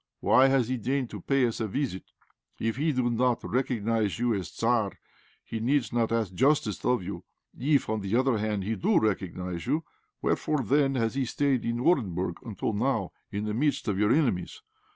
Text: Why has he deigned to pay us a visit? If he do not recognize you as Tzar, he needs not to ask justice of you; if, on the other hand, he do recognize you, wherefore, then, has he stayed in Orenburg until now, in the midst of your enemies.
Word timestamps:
Why 0.19 0.47
has 0.47 0.67
he 0.67 0.77
deigned 0.77 1.11
to 1.11 1.21
pay 1.21 1.45
us 1.45 1.59
a 1.59 1.67
visit? 1.67 2.05
If 2.59 2.77
he 2.77 2.91
do 2.91 3.07
not 3.11 3.43
recognize 3.47 4.17
you 4.17 4.33
as 4.33 4.49
Tzar, 4.49 4.93
he 5.43 5.59
needs 5.59 5.93
not 5.93 6.09
to 6.09 6.15
ask 6.15 6.33
justice 6.33 6.83
of 6.83 7.03
you; 7.03 7.23
if, 7.55 7.87
on 7.87 8.01
the 8.01 8.15
other 8.15 8.39
hand, 8.39 8.63
he 8.63 8.75
do 8.75 8.97
recognize 8.99 9.67
you, 9.67 9.83
wherefore, 10.19 10.63
then, 10.63 10.95
has 10.95 11.13
he 11.13 11.25
stayed 11.25 11.65
in 11.65 11.79
Orenburg 11.81 12.37
until 12.43 12.73
now, 12.73 13.11
in 13.31 13.45
the 13.45 13.53
midst 13.53 13.87
of 13.87 13.99
your 13.99 14.11
enemies. 14.11 14.63